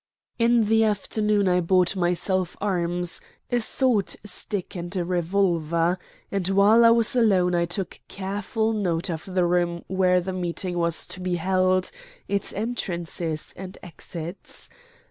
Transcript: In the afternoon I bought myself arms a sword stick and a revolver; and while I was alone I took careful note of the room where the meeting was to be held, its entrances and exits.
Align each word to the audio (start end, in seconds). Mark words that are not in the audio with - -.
In 0.39 0.65
the 0.65 0.83
afternoon 0.83 1.47
I 1.47 1.61
bought 1.61 1.95
myself 1.95 2.57
arms 2.59 3.21
a 3.51 3.59
sword 3.59 4.15
stick 4.25 4.75
and 4.75 4.95
a 4.97 5.05
revolver; 5.05 5.99
and 6.31 6.47
while 6.49 6.83
I 6.83 6.89
was 6.89 7.15
alone 7.15 7.53
I 7.53 7.65
took 7.65 7.99
careful 8.07 8.73
note 8.73 9.11
of 9.11 9.25
the 9.31 9.45
room 9.45 9.83
where 9.85 10.19
the 10.19 10.33
meeting 10.33 10.79
was 10.79 11.05
to 11.05 11.19
be 11.19 11.35
held, 11.35 11.91
its 12.27 12.51
entrances 12.51 13.53
and 13.55 13.77
exits. 13.83 14.69